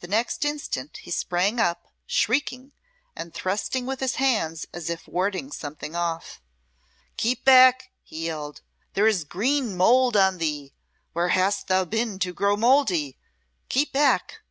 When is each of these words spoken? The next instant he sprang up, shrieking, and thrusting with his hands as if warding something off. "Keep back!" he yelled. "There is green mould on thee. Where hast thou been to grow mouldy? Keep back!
The 0.00 0.08
next 0.08 0.44
instant 0.44 0.98
he 0.98 1.10
sprang 1.10 1.58
up, 1.58 1.88
shrieking, 2.06 2.72
and 3.16 3.32
thrusting 3.32 3.86
with 3.86 4.00
his 4.00 4.16
hands 4.16 4.66
as 4.74 4.90
if 4.90 5.08
warding 5.08 5.50
something 5.50 5.96
off. 5.96 6.42
"Keep 7.16 7.42
back!" 7.42 7.92
he 8.02 8.26
yelled. 8.26 8.60
"There 8.92 9.06
is 9.06 9.24
green 9.24 9.74
mould 9.74 10.18
on 10.18 10.36
thee. 10.36 10.74
Where 11.14 11.30
hast 11.30 11.68
thou 11.68 11.86
been 11.86 12.18
to 12.18 12.34
grow 12.34 12.58
mouldy? 12.58 13.16
Keep 13.70 13.92
back! 13.94 14.42